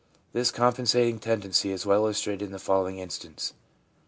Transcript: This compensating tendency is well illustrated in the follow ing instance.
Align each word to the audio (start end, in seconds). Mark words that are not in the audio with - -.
This 0.33 0.49
compensating 0.49 1.19
tendency 1.19 1.69
is 1.71 1.85
well 1.85 1.99
illustrated 2.05 2.45
in 2.45 2.51
the 2.53 2.57
follow 2.57 2.89
ing 2.89 2.97
instance. 2.97 3.53